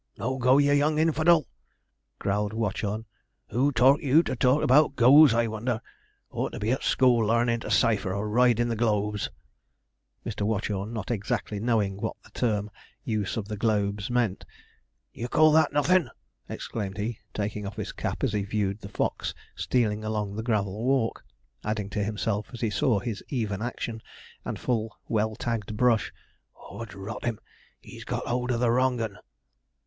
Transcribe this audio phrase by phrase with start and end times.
[0.17, 1.45] 'No go, ye young infidel,'
[2.17, 3.05] growled Watchorn,
[3.49, 5.79] 'who taught you to talk about go's, I wonder?
[6.31, 9.29] ought to be at school larnin' to cipher, or ridin' the globes,'
[10.25, 10.41] Mr.
[10.41, 12.71] Watchorn not exactly knowing what the term
[13.03, 14.43] 'use of the globes,' meant.
[15.13, 16.09] 'D'ye call that nothin'!'
[16.49, 20.83] exclaimed he, taking off his cap as he viewed the fox stealing along the gravel
[20.83, 21.23] walk;
[21.63, 24.01] adding to himself, as he saw his even action,
[24.45, 26.11] and full, well tagged brush,
[26.57, 27.37] ''Ord rot him,
[27.81, 29.19] he's got hold of the wrong 'un!'